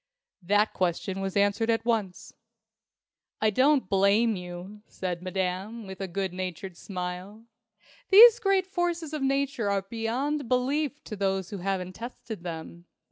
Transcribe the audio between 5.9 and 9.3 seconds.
a good natured smile. "These great forces of